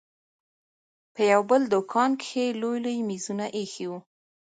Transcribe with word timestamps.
په 1.13 1.21
يو 1.31 1.41
بل 1.49 1.61
دوکان 1.73 2.11
کښې 2.21 2.45
لوى 2.61 2.77
لوى 2.85 2.99
مېزونه 3.09 3.45
ايښي 3.57 3.85
وو. 3.89 3.99